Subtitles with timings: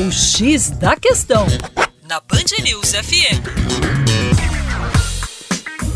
[0.00, 1.44] O X da Questão,
[2.08, 3.42] na Band News FM.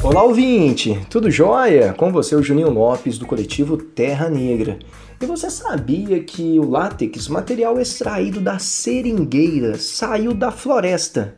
[0.02, 0.98] Olá, ouvinte!
[1.08, 1.92] Tudo jóia?
[1.92, 4.80] Com você, o Juninho Lopes, do coletivo Terra Negra.
[5.20, 11.36] E você sabia que o látex, material extraído da seringueira, saiu da floresta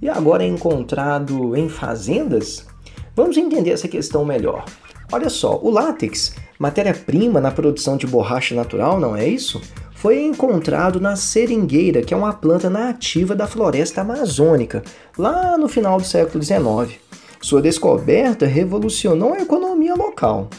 [0.00, 2.66] e agora é encontrado em fazendas?
[3.14, 4.64] Vamos entender essa questão melhor.
[5.12, 9.60] Olha só, o látex, matéria-prima na produção de borracha natural, não é isso?
[9.96, 14.82] Foi encontrado na seringueira, que é uma planta nativa da floresta amazônica,
[15.16, 17.00] lá no final do século XIX.
[17.40, 20.50] Sua descoberta revolucionou a economia local.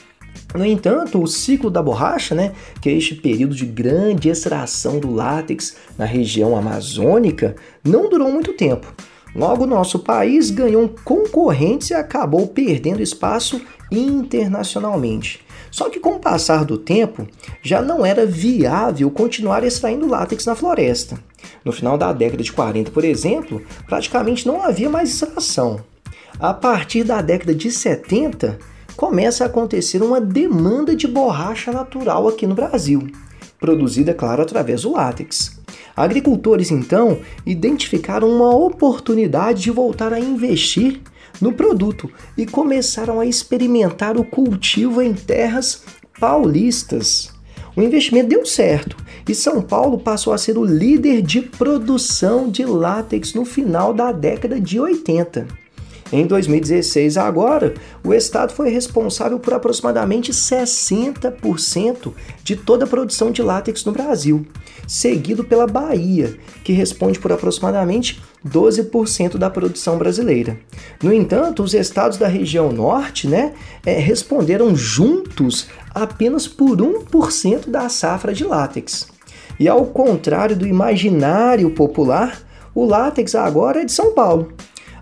[0.56, 5.12] No entanto, o ciclo da borracha, né, que é este período de grande extração do
[5.14, 8.92] látex na região amazônica, não durou muito tempo.
[9.36, 13.62] Logo, nosso país ganhou concorrentes e acabou perdendo espaço
[13.92, 15.46] internacionalmente.
[15.72, 17.28] Só que com o passar do tempo,
[17.62, 21.18] já não era viável continuar extraindo látex na floresta.
[21.64, 25.82] No final da década de 40, por exemplo, praticamente não havia mais extração.
[26.40, 28.60] A partir da década de 70,
[28.96, 33.08] começa a acontecer uma demanda de borracha natural aqui no Brasil,
[33.60, 35.57] produzida, claro, através do látex.
[35.98, 41.02] Agricultores então identificaram uma oportunidade de voltar a investir
[41.42, 45.84] no produto e começaram a experimentar o cultivo em terras
[46.20, 47.34] paulistas.
[47.76, 48.96] O investimento deu certo
[49.28, 54.12] e São Paulo passou a ser o líder de produção de látex no final da
[54.12, 55.67] década de 80.
[56.12, 62.14] Em 2016, agora, o Estado foi responsável por aproximadamente 60%
[62.44, 64.46] de toda a produção de látex no Brasil,
[64.88, 70.58] seguido pela Bahia, que responde por aproximadamente 12% da produção brasileira.
[71.04, 73.54] No entanto, os estados da região norte né,
[73.86, 79.10] é, responderam juntos apenas por 1% da safra de látex.
[79.60, 82.42] E ao contrário do imaginário popular,
[82.74, 84.54] o látex agora é de São Paulo.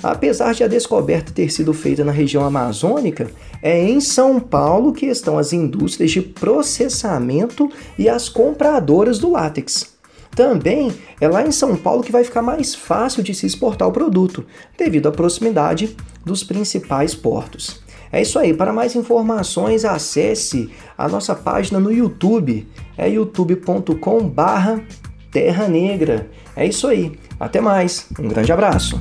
[0.06, 5.08] Apesar de a descoberta ter sido feita na região amazônica, é em São Paulo que
[5.08, 9.95] estão as indústrias de processamento e as compradoras do látex.
[10.36, 13.92] Também é lá em São Paulo que vai ficar mais fácil de se exportar o
[13.92, 14.45] produto,
[14.77, 17.83] devido à proximidade dos principais portos.
[18.11, 18.54] É isso aí.
[18.54, 22.67] Para mais informações, acesse a nossa página no YouTube.
[22.95, 26.30] É youtube.com/terra negra.
[26.55, 27.17] É isso aí.
[27.39, 28.05] Até mais.
[28.20, 28.99] Um grande abraço.